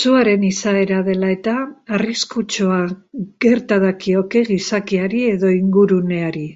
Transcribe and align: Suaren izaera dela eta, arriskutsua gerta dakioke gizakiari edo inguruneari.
Suaren 0.00 0.44
izaera 0.48 0.98
dela 1.08 1.30
eta, 1.36 1.54
arriskutsua 1.98 2.78
gerta 3.46 3.80
dakioke 3.88 4.46
gizakiari 4.52 5.26
edo 5.34 5.54
inguruneari. 5.60 6.48